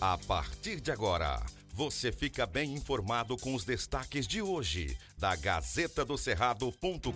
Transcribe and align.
A 0.00 0.16
partir 0.16 0.80
de 0.80 0.92
agora, 0.92 1.44
você 1.74 2.12
fica 2.12 2.46
bem 2.46 2.72
informado 2.72 3.36
com 3.36 3.52
os 3.52 3.64
destaques 3.64 4.28
de 4.28 4.40
hoje 4.40 4.96
da 5.18 5.34
Gazeta 5.34 6.04
do 6.04 6.16
Cerrado.com.br. 6.16 7.10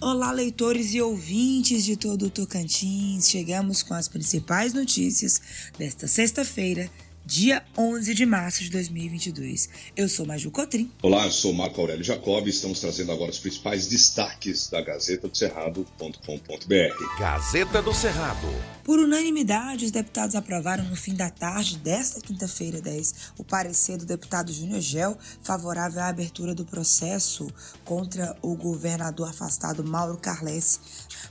Olá, 0.00 0.32
leitores 0.32 0.92
e 0.92 1.00
ouvintes 1.00 1.84
de 1.84 1.96
todo 1.96 2.26
o 2.26 2.30
Tocantins. 2.30 3.30
Chegamos 3.30 3.84
com 3.84 3.94
as 3.94 4.08
principais 4.08 4.74
notícias 4.74 5.70
desta 5.78 6.08
sexta-feira, 6.08 6.90
dia 7.30 7.62
11 7.78 8.12
de 8.12 8.26
março 8.26 8.64
de 8.64 8.70
2022. 8.70 9.68
Eu 9.96 10.08
sou 10.08 10.26
Maju 10.26 10.50
Cotrim. 10.50 10.90
Olá, 11.00 11.26
eu 11.26 11.30
sou 11.30 11.52
Marco 11.52 11.80
Aurélio 11.80 12.02
Jacob 12.02 12.44
e 12.44 12.50
estamos 12.50 12.80
trazendo 12.80 13.12
agora 13.12 13.30
os 13.30 13.38
principais 13.38 13.86
destaques 13.86 14.68
da 14.68 14.80
Gazeta 14.82 15.28
do 15.28 15.36
Cerrado.com.br. 15.36 17.20
Gazeta 17.20 17.80
do 17.80 17.94
Cerrado. 17.94 18.48
Por 18.82 18.98
unanimidade, 18.98 19.84
os 19.84 19.92
deputados 19.92 20.34
aprovaram 20.34 20.82
no 20.86 20.96
fim 20.96 21.14
da 21.14 21.30
tarde 21.30 21.78
desta 21.78 22.20
quinta-feira 22.20 22.80
10 22.80 23.14
o 23.38 23.44
parecer 23.44 23.96
do 23.96 24.04
deputado 24.04 24.52
Júnior 24.52 24.80
Gel 24.80 25.16
favorável 25.40 26.02
à 26.02 26.08
abertura 26.08 26.52
do 26.52 26.64
processo 26.64 27.46
contra 27.84 28.36
o 28.42 28.56
governador 28.56 29.28
afastado 29.28 29.84
Mauro 29.84 30.18
Carles. 30.18 30.80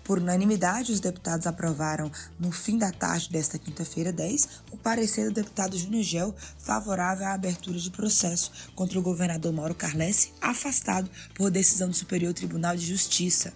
Por 0.05 0.19
unanimidade, 0.19 0.93
os 0.93 1.02
deputados 1.02 1.45
aprovaram 1.45 2.09
no 2.39 2.53
fim 2.53 2.77
da 2.77 2.91
tarde 2.91 3.29
desta 3.29 3.59
quinta-feira 3.59 4.13
10 4.13 4.47
o 4.71 4.77
parecer 4.77 5.25
do 5.25 5.33
deputado 5.33 5.77
Júnior 5.77 5.88
Gel 6.02 6.35
favorável 6.57 7.25
à 7.25 7.34
abertura 7.34 7.77
de 7.77 7.89
processo 7.89 8.52
contra 8.75 8.99
o 8.99 9.02
governador 9.02 9.52
Mauro 9.52 9.75
Carles, 9.75 10.31
afastado 10.41 11.09
por 11.34 11.49
decisão 11.49 11.89
do 11.89 11.95
Superior 11.95 12.34
Tribunal 12.34 12.75
de 12.75 12.85
Justiça. 12.85 13.53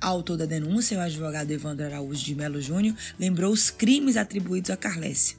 Autor 0.00 0.36
da 0.36 0.46
denúncia, 0.46 0.98
o 0.98 1.00
advogado 1.00 1.50
Evandro 1.50 1.86
Araújo 1.86 2.24
de 2.24 2.34
Melo 2.34 2.60
Júnior, 2.60 2.96
lembrou 3.18 3.52
os 3.52 3.70
crimes 3.70 4.16
atribuídos 4.16 4.70
a 4.70 4.76
Carles. 4.76 5.36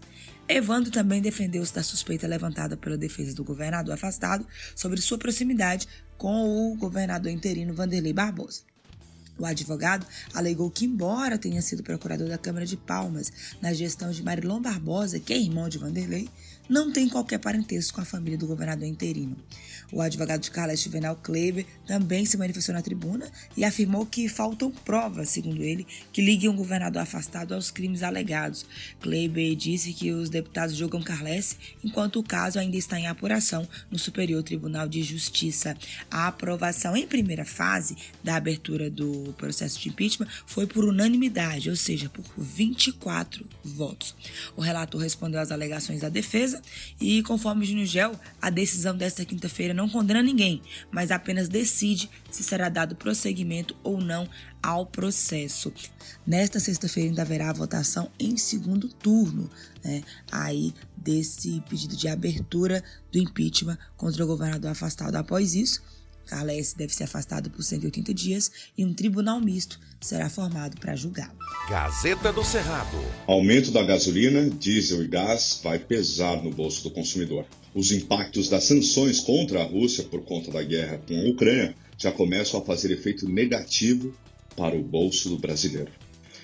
Evandro 0.49 0.89
também 0.89 1.21
defendeu-se 1.21 1.73
da 1.73 1.83
suspeita 1.83 2.25
levantada 2.25 2.77
pela 2.77 2.97
defesa 2.97 3.35
do 3.35 3.43
governador 3.43 3.93
afastado 3.93 4.47
sobre 4.75 5.01
sua 5.01 5.17
proximidade 5.17 5.87
com 6.17 6.71
o 6.71 6.75
governador 6.77 7.31
interino 7.31 7.73
Vanderlei 7.73 8.13
Barbosa. 8.13 8.61
O 9.37 9.45
advogado 9.45 10.05
alegou 10.33 10.69
que, 10.69 10.85
embora 10.85 11.37
tenha 11.37 11.61
sido 11.61 11.83
procurador 11.83 12.27
da 12.27 12.37
Câmara 12.37 12.65
de 12.65 12.75
Palmas 12.75 13.31
na 13.61 13.73
gestão 13.73 14.11
de 14.11 14.23
Marilon 14.23 14.61
Barbosa, 14.61 15.19
que 15.19 15.33
é 15.33 15.37
irmão 15.37 15.69
de 15.69 15.77
Vanderlei, 15.77 16.29
não 16.69 16.91
tem 16.91 17.07
qualquer 17.07 17.37
parentesco 17.39 17.95
com 17.95 18.01
a 18.01 18.05
família 18.05 18.37
do 18.37 18.47
governador 18.47 18.85
interino. 18.85 19.37
O 19.91 20.01
advogado 20.01 20.41
de 20.41 20.51
Carlos 20.51 20.81
Juvenal 20.81 21.15
Kleber 21.15 21.65
também 21.85 22.25
se 22.25 22.37
manifestou 22.37 22.75
na 22.75 22.81
tribuna 22.81 23.31
e 23.55 23.63
afirmou 23.63 24.05
que 24.05 24.27
faltam 24.27 24.69
provas, 24.69 25.29
segundo 25.29 25.63
ele, 25.63 25.87
que 26.11 26.21
liguem 26.21 26.49
um 26.49 26.55
governador 26.55 27.01
afastado 27.01 27.53
aos 27.53 27.71
crimes 27.71 28.03
alegados. 28.03 28.65
Kleber 28.99 29.55
disse 29.55 29.93
que 29.93 30.11
os 30.11 30.29
deputados 30.29 30.75
julgam 30.75 31.01
Carles 31.01 31.57
enquanto 31.83 32.19
o 32.19 32.23
caso 32.23 32.59
ainda 32.59 32.75
está 32.75 32.99
em 32.99 33.07
apuração 33.07 33.67
no 33.89 33.97
Superior 33.97 34.43
Tribunal 34.43 34.89
de 34.89 35.01
Justiça. 35.03 35.77
A 36.11 36.27
aprovação 36.27 36.97
em 36.97 37.07
primeira 37.07 37.45
fase 37.45 37.95
da 38.21 38.35
abertura 38.35 38.89
do 38.89 39.26
processo 39.33 39.79
de 39.79 39.89
impeachment 39.89 40.27
foi 40.45 40.65
por 40.67 40.85
unanimidade, 40.85 41.69
ou 41.69 41.75
seja, 41.75 42.09
por 42.09 42.23
24 42.37 43.45
votos. 43.63 44.15
O 44.55 44.61
relator 44.61 45.01
respondeu 45.01 45.39
às 45.39 45.51
alegações 45.51 46.01
da 46.01 46.09
defesa 46.09 46.61
e, 46.99 47.21
conforme 47.23 47.65
Júnior 47.65 47.85
Gel, 47.87 48.19
a 48.41 48.49
decisão 48.49 48.95
desta 48.95 49.25
quinta-feira 49.25 49.73
não 49.73 49.89
condena 49.89 50.21
ninguém, 50.21 50.61
mas 50.91 51.11
apenas 51.11 51.49
decide 51.49 52.09
se 52.31 52.43
será 52.43 52.69
dado 52.69 52.95
prosseguimento 52.95 53.75
ou 53.83 53.99
não 53.99 54.27
ao 54.61 54.85
processo. 54.85 55.71
Nesta 56.25 56.59
sexta-feira 56.59 57.09
ainda 57.09 57.21
haverá 57.21 57.49
a 57.49 57.53
votação 57.53 58.11
em 58.19 58.37
segundo 58.37 58.89
turno, 58.89 59.49
né, 59.83 60.03
aí 60.31 60.73
desse 60.95 61.61
pedido 61.69 61.95
de 61.95 62.07
abertura 62.07 62.83
do 63.11 63.19
impeachment 63.19 63.77
contra 63.95 64.23
o 64.23 64.27
governador 64.27 64.71
afastado. 64.71 65.15
Após 65.15 65.55
isso, 65.55 65.81
Carles 66.27 66.73
deve 66.73 66.93
ser 66.93 67.05
afastado 67.05 67.49
por 67.49 67.63
180 67.63 68.13
dias 68.13 68.51
e 68.77 68.85
um 68.85 68.93
tribunal 68.93 69.39
misto 69.39 69.79
será 69.99 70.29
formado 70.29 70.79
para 70.79 70.95
julgá-lo. 70.95 71.37
Gazeta 71.69 72.31
do 72.31 72.43
Cerrado. 72.43 72.97
Aumento 73.25 73.71
da 73.71 73.83
gasolina, 73.83 74.49
diesel 74.49 75.03
e 75.03 75.07
gás 75.07 75.59
vai 75.63 75.79
pesar 75.79 76.43
no 76.43 76.51
bolso 76.51 76.83
do 76.83 76.91
consumidor. 76.91 77.45
Os 77.73 77.91
impactos 77.91 78.49
das 78.49 78.63
sanções 78.63 79.19
contra 79.19 79.61
a 79.61 79.65
Rússia 79.65 80.03
por 80.03 80.21
conta 80.23 80.51
da 80.51 80.63
guerra 80.63 81.01
com 81.07 81.15
a 81.15 81.29
Ucrânia 81.29 81.75
já 81.97 82.11
começam 82.11 82.59
a 82.59 82.63
fazer 82.63 82.91
efeito 82.91 83.27
negativo 83.27 84.13
para 84.55 84.75
o 84.75 84.83
bolso 84.83 85.29
do 85.29 85.37
brasileiro. 85.37 85.91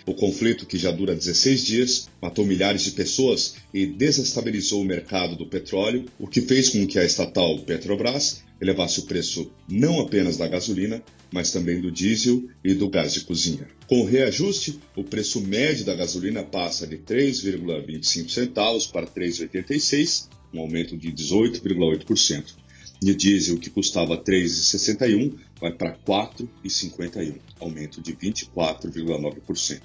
O 0.05 0.13
conflito, 0.13 0.65
que 0.65 0.77
já 0.77 0.91
dura 0.91 1.15
16 1.15 1.65
dias, 1.65 2.09
matou 2.21 2.45
milhares 2.45 2.83
de 2.83 2.91
pessoas 2.91 3.55
e 3.73 3.85
desestabilizou 3.85 4.81
o 4.81 4.85
mercado 4.85 5.35
do 5.37 5.45
petróleo, 5.45 6.05
o 6.19 6.27
que 6.27 6.41
fez 6.41 6.69
com 6.69 6.85
que 6.85 6.99
a 6.99 7.05
estatal 7.05 7.59
Petrobras 7.59 8.43
elevasse 8.59 8.99
o 8.99 9.03
preço 9.03 9.51
não 9.67 10.01
apenas 10.01 10.37
da 10.37 10.47
gasolina, 10.47 11.01
mas 11.31 11.51
também 11.51 11.79
do 11.79 11.91
diesel 11.91 12.43
e 12.63 12.73
do 12.73 12.89
gás 12.89 13.13
de 13.13 13.21
cozinha. 13.21 13.67
Com 13.87 14.01
o 14.01 14.05
reajuste, 14.05 14.79
o 14.95 15.03
preço 15.03 15.41
médio 15.41 15.85
da 15.85 15.95
gasolina 15.95 16.43
passa 16.43 16.85
de 16.85 16.97
3,25 16.97 18.29
centavos 18.29 18.85
para 18.87 19.07
3,86, 19.07 20.27
um 20.53 20.59
aumento 20.59 20.97
de 20.97 21.11
18,8%. 21.11 22.62
E 23.05 23.13
diesel, 23.13 23.57
que 23.57 23.69
custava 23.69 24.17
3,61, 24.17 25.33
vai 25.59 25.73
para 25.73 25.93
4,51, 25.93 27.35
aumento 27.59 28.01
de 28.01 28.13
24,9%. 28.13 29.81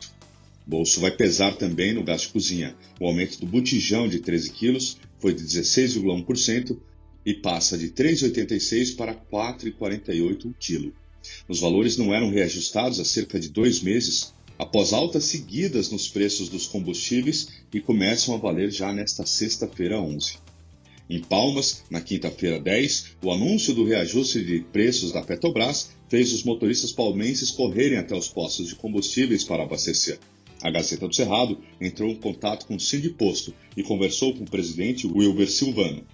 O 0.65 0.71
bolso 0.71 1.01
vai 1.01 1.11
pesar 1.11 1.57
também 1.57 1.93
no 1.93 2.05
gás 2.05 2.21
de 2.21 2.29
cozinha. 2.29 2.77
O 3.01 3.07
aumento 3.09 3.41
do 3.41 3.47
botijão 3.47 4.07
de 4.07 4.21
13 4.21 4.51
quilos 4.51 4.99
foi 5.19 5.35
de 5.35 5.43
16,1% 5.43 6.79
e 7.27 7.35
passa 7.35 7.77
de 7.77 7.89
3,86 7.89 8.95
para 8.95 9.17
4,48 9.17 10.45
o 10.45 10.55
quilo. 10.55 10.95
Os 11.49 11.59
valores 11.59 11.97
não 11.97 12.15
eram 12.15 12.31
reajustados 12.31 13.01
há 13.01 13.05
cerca 13.05 13.41
de 13.41 13.49
dois 13.49 13.83
meses, 13.83 14.33
após 14.57 14.93
altas 14.93 15.25
seguidas 15.25 15.91
nos 15.91 16.07
preços 16.07 16.49
dos 16.49 16.69
combustíveis 16.69 17.49
e 17.75 17.81
começam 17.81 18.33
a 18.33 18.39
valer 18.39 18.71
já 18.71 18.93
nesta 18.93 19.27
sexta-feira 19.27 20.01
11. 20.01 20.39
Em 21.11 21.21
Palmas, 21.21 21.85
na 21.91 22.03
quinta-feira 22.03 22.61
10, 22.61 23.17
o 23.23 23.33
anúncio 23.33 23.73
do 23.75 23.85
reajuste 23.85 24.45
de 24.45 24.61
preços 24.61 25.11
da 25.11 25.23
Petrobras 25.23 25.91
fez 26.09 26.35
os 26.35 26.43
motoristas 26.43 26.93
palmenses 26.93 27.51
correrem 27.51 27.97
até 27.97 28.15
os 28.15 28.29
postos 28.29 28.69
de 28.69 28.75
combustíveis 28.75 29.43
para 29.43 29.63
abastecer. 29.63 30.19
A 30.61 30.71
Gazeta 30.71 31.09
do 31.09 31.15
Cerrado 31.15 31.59
entrou 31.81 32.11
em 32.11 32.17
contato 32.17 32.67
com 32.67 32.77
o 32.77 32.81
Sindiposto 32.81 33.55
e 33.75 33.83
conversou 33.83 34.35
com 34.35 34.45
o 34.45 34.51
presidente 34.51 35.07
Wilber 35.07 35.51
Silvano. 35.51 36.05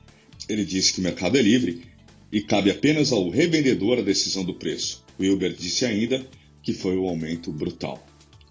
Ele 0.49 0.65
disse 0.65 0.93
que 0.93 1.01
o 1.01 1.03
mercado 1.03 1.37
é 1.37 1.43
livre 1.43 1.83
e 2.31 2.41
cabe 2.41 2.71
apenas 2.71 3.11
ao 3.11 3.29
revendedor 3.29 3.99
a 3.99 4.03
decisão 4.03 4.45
do 4.45 4.55
preço. 4.55 5.03
Wilber 5.19 5.55
disse 5.55 5.85
ainda 5.85 6.25
que 6.63 6.73
foi 6.73 6.97
um 6.97 7.09
aumento 7.09 7.51
brutal. 7.51 8.05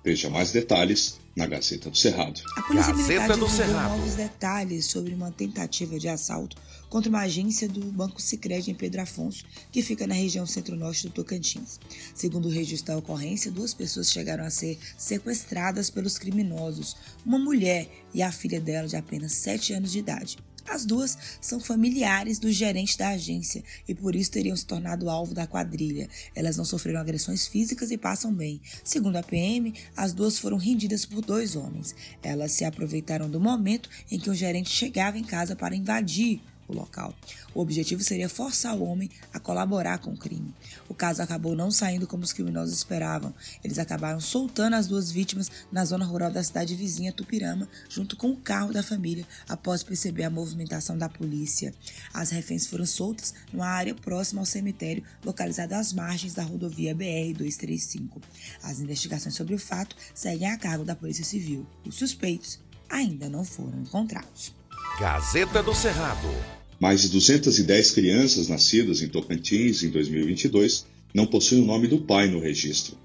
Veja 0.03 0.29
mais 0.29 0.51
detalhes 0.51 1.19
na 1.35 1.47
Gazeta 1.47 1.89
do 1.89 1.97
Cerrado. 1.97 2.41
A 2.55 2.61
Polícia 2.61 2.93
Gazeta 2.93 3.07
Militar 3.07 3.27
do 3.27 3.33
divulgou 3.33 3.49
Cerrado. 3.49 3.97
novos 3.97 4.15
detalhes 4.15 4.85
sobre 4.85 5.13
uma 5.13 5.31
tentativa 5.31 5.97
de 5.97 6.07
assalto 6.07 6.55
contra 6.89 7.09
uma 7.09 7.21
agência 7.21 7.67
do 7.67 7.81
Banco 7.91 8.21
Sicredi 8.21 8.69
em 8.69 8.75
Pedro 8.75 9.01
Afonso, 9.01 9.43
que 9.71 9.81
fica 9.81 10.05
na 10.05 10.13
região 10.13 10.45
centro-norte 10.45 11.07
do 11.07 11.13
Tocantins. 11.13 11.79
Segundo 12.13 12.47
o 12.47 12.51
registro 12.51 12.93
da 12.93 12.99
ocorrência, 12.99 13.51
duas 13.51 13.73
pessoas 13.73 14.11
chegaram 14.11 14.43
a 14.43 14.49
ser 14.51 14.77
sequestradas 14.95 15.89
pelos 15.89 16.19
criminosos, 16.19 16.95
uma 17.25 17.39
mulher 17.39 17.89
e 18.13 18.21
a 18.21 18.31
filha 18.31 18.61
dela 18.61 18.87
de 18.87 18.95
apenas 18.95 19.33
7 19.33 19.73
anos 19.73 19.91
de 19.91 19.99
idade. 19.99 20.37
As 20.73 20.85
duas 20.85 21.15
são 21.39 21.59
familiares 21.59 22.39
do 22.39 22.51
gerente 22.51 22.97
da 22.97 23.09
agência 23.09 23.63
e 23.87 23.93
por 23.93 24.15
isso 24.15 24.31
teriam 24.31 24.57
se 24.57 24.65
tornado 24.65 25.07
alvo 25.07 25.31
da 25.31 25.45
quadrilha. 25.45 26.09
Elas 26.33 26.57
não 26.57 26.65
sofreram 26.65 26.99
agressões 26.99 27.45
físicas 27.45 27.91
e 27.91 27.97
passam 27.97 28.33
bem. 28.33 28.59
Segundo 28.83 29.17
a 29.17 29.21
PM, 29.21 29.71
as 29.95 30.13
duas 30.13 30.39
foram 30.39 30.57
rendidas 30.57 31.05
por 31.05 31.21
dois 31.23 31.55
homens. 31.55 31.93
Elas 32.23 32.53
se 32.53 32.65
aproveitaram 32.65 33.29
do 33.29 33.39
momento 33.39 33.87
em 34.09 34.17
que 34.17 34.31
o 34.31 34.33
gerente 34.33 34.71
chegava 34.71 35.15
em 35.15 35.23
casa 35.23 35.55
para 35.55 35.75
invadir 35.75 36.41
local. 36.73 37.13
O 37.53 37.61
objetivo 37.61 38.03
seria 38.03 38.27
forçar 38.27 38.75
o 38.75 38.83
homem 38.83 39.09
a 39.33 39.39
colaborar 39.39 39.99
com 39.99 40.11
o 40.11 40.17
crime. 40.17 40.53
O 40.89 40.93
caso 40.93 41.21
acabou 41.21 41.55
não 41.55 41.69
saindo 41.71 42.07
como 42.07 42.23
os 42.23 42.33
criminosos 42.33 42.73
esperavam. 42.73 43.33
Eles 43.63 43.77
acabaram 43.77 44.19
soltando 44.19 44.75
as 44.75 44.87
duas 44.87 45.11
vítimas 45.11 45.51
na 45.71 45.85
zona 45.85 46.05
rural 46.05 46.31
da 46.31 46.43
cidade 46.43 46.75
vizinha 46.75 47.13
Tupirama, 47.13 47.67
junto 47.87 48.15
com 48.15 48.31
o 48.31 48.37
carro 48.37 48.73
da 48.73 48.81
família, 48.81 49.25
após 49.47 49.83
perceber 49.83 50.23
a 50.23 50.29
movimentação 50.29 50.97
da 50.97 51.07
polícia. 51.07 51.73
As 52.13 52.29
reféns 52.29 52.67
foram 52.67 52.85
soltas 52.85 53.33
numa 53.51 53.67
área 53.67 53.93
próxima 53.93 54.41
ao 54.41 54.45
cemitério, 54.45 55.03
localizada 55.23 55.77
às 55.77 55.93
margens 55.93 56.33
da 56.33 56.43
rodovia 56.43 56.95
BR-235. 56.95 58.21
As 58.61 58.79
investigações 58.79 59.35
sobre 59.35 59.53
o 59.53 59.59
fato 59.59 59.95
seguem 60.13 60.49
a 60.49 60.57
cargo 60.57 60.83
da 60.83 60.95
Polícia 60.95 61.23
Civil. 61.23 61.65
Os 61.85 61.95
suspeitos 61.95 62.59
ainda 62.89 63.29
não 63.29 63.43
foram 63.43 63.79
encontrados. 63.79 64.53
Gazeta 64.99 65.63
do 65.63 65.73
Cerrado. 65.73 66.62
Mais 66.83 67.03
de 67.03 67.09
210 67.11 67.91
crianças 67.91 68.49
nascidas 68.49 69.01
em 69.01 69.07
Tocantins 69.07 69.83
em 69.83 69.89
2022 69.89 70.85
não 71.13 71.25
possuem 71.25 71.61
o 71.61 71.65
nome 71.65 71.87
do 71.87 72.01
pai 72.01 72.27
no 72.27 72.41
registro. 72.41 72.97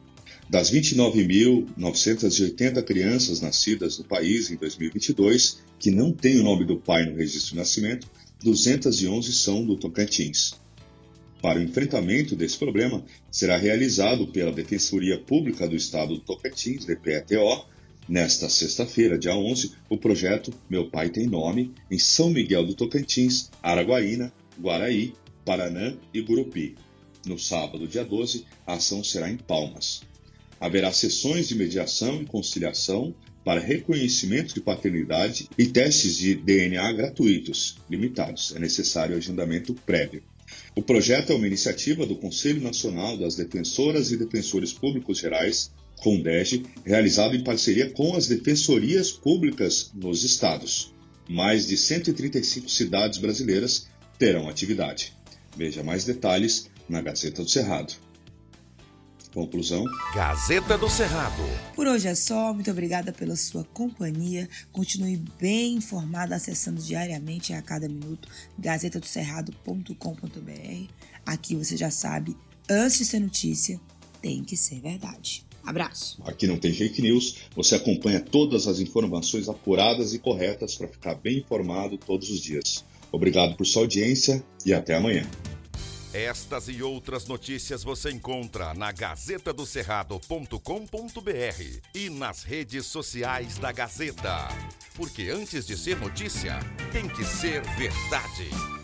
Das 0.50 0.72
29.980 0.72 2.82
crianças 2.82 3.40
nascidas 3.40 3.96
no 3.96 4.04
país 4.04 4.50
em 4.50 4.56
2022 4.56 5.58
que 5.78 5.92
não 5.92 6.12
têm 6.12 6.40
o 6.40 6.42
nome 6.42 6.64
do 6.64 6.76
pai 6.76 7.04
no 7.04 7.16
registro 7.16 7.52
de 7.52 7.58
nascimento, 7.58 8.10
211 8.42 9.32
são 9.32 9.64
do 9.64 9.76
Tocantins. 9.76 10.54
Para 11.40 11.60
o 11.60 11.62
enfrentamento 11.62 12.34
desse 12.34 12.58
problema, 12.58 13.04
será 13.30 13.56
realizado 13.56 14.26
pela 14.26 14.50
Defensoria 14.50 15.20
Pública 15.20 15.68
do 15.68 15.76
Estado 15.76 16.16
do 16.16 16.20
Tocantins, 16.20 16.84
DPETO, 16.84 17.64
nesta 18.08 18.48
sexta-feira, 18.48 19.18
dia 19.18 19.36
11, 19.36 19.72
o 19.88 19.98
projeto 19.98 20.52
Meu 20.68 20.88
Pai 20.88 21.10
Tem 21.10 21.26
Nome, 21.26 21.74
em 21.90 21.98
São 21.98 22.30
Miguel 22.30 22.64
do 22.64 22.74
Tocantins, 22.74 23.50
Araguaína, 23.62 24.32
Guaraí, 24.58 25.12
Paranã 25.44 25.94
e 26.12 26.20
Gurupi. 26.22 26.76
No 27.26 27.38
sábado, 27.38 27.86
dia 27.86 28.04
12, 28.04 28.46
a 28.66 28.74
ação 28.74 29.04
será 29.04 29.30
em 29.30 29.36
Palmas. 29.36 30.02
Haverá 30.58 30.90
sessões 30.92 31.48
de 31.48 31.54
mediação 31.54 32.22
e 32.22 32.26
conciliação 32.26 33.14
para 33.44 33.60
reconhecimento 33.60 34.54
de 34.54 34.60
paternidade 34.60 35.48
e 35.56 35.66
testes 35.66 36.16
de 36.16 36.34
DNA 36.34 36.92
gratuitos, 36.92 37.76
limitados. 37.88 38.54
É 38.56 38.58
necessário 38.58 39.16
agendamento 39.16 39.74
prévio. 39.74 40.22
O 40.74 40.82
projeto 40.82 41.32
é 41.32 41.34
uma 41.34 41.46
iniciativa 41.46 42.06
do 42.06 42.16
Conselho 42.16 42.60
Nacional 42.60 43.16
das 43.16 43.36
Defensoras 43.36 44.10
e 44.10 44.16
Defensores 44.16 44.72
Públicos 44.72 45.18
Gerais, 45.18 45.70
CONDEG, 45.98 46.64
realizado 46.84 47.36
em 47.36 47.44
parceria 47.44 47.90
com 47.90 48.16
as 48.16 48.28
defensorias 48.28 49.10
públicas 49.10 49.90
nos 49.94 50.24
estados. 50.24 50.92
Mais 51.28 51.66
de 51.66 51.76
135 51.76 52.68
cidades 52.68 53.18
brasileiras 53.18 53.86
terão 54.18 54.48
atividade. 54.48 55.12
Veja 55.56 55.82
mais 55.82 56.04
detalhes 56.04 56.70
na 56.88 57.00
Gazeta 57.00 57.42
do 57.42 57.50
Cerrado. 57.50 57.94
Conclusão. 59.32 59.84
Gazeta 60.14 60.78
do 60.78 60.88
Cerrado. 60.88 61.42
Por 61.74 61.86
hoje 61.86 62.08
é 62.08 62.14
só. 62.14 62.54
Muito 62.54 62.70
obrigada 62.70 63.12
pela 63.12 63.36
sua 63.36 63.62
companhia. 63.64 64.48
Continue 64.72 65.22
bem 65.38 65.74
informado 65.74 66.34
acessando 66.34 66.80
diariamente 66.80 67.52
a 67.52 67.60
cada 67.60 67.86
minuto 67.88 68.28
gazetadocerrado.com.br. 68.58 70.92
Aqui 71.26 71.54
você 71.54 71.76
já 71.76 71.90
sabe, 71.90 72.34
antes 72.68 72.98
de 72.98 73.04
ser 73.04 73.20
notícia, 73.20 73.78
tem 74.22 74.42
que 74.42 74.56
ser 74.56 74.80
verdade. 74.80 75.44
Abraço. 75.68 76.18
Aqui 76.24 76.46
não 76.46 76.56
tem 76.56 76.72
fake 76.72 77.02
news. 77.02 77.40
Você 77.54 77.74
acompanha 77.74 78.20
todas 78.20 78.66
as 78.66 78.80
informações 78.80 79.50
apuradas 79.50 80.14
e 80.14 80.18
corretas 80.18 80.74
para 80.74 80.88
ficar 80.88 81.14
bem 81.14 81.40
informado 81.40 81.98
todos 81.98 82.30
os 82.30 82.40
dias. 82.40 82.82
Obrigado 83.12 83.54
por 83.54 83.66
sua 83.66 83.82
audiência 83.82 84.42
e 84.64 84.72
até 84.72 84.96
amanhã. 84.96 85.26
Estas 86.14 86.68
e 86.68 86.82
outras 86.82 87.26
notícias 87.26 87.84
você 87.84 88.10
encontra 88.10 88.72
na 88.72 88.90
gazetadocerrado.com.br 88.90 91.80
e 91.94 92.08
nas 92.08 92.44
redes 92.44 92.86
sociais 92.86 93.58
da 93.58 93.70
Gazeta. 93.70 94.48
Porque 94.96 95.28
antes 95.28 95.66
de 95.66 95.76
ser 95.76 95.98
notícia, 95.98 96.60
tem 96.92 97.06
que 97.06 97.26
ser 97.26 97.60
verdade. 97.76 98.77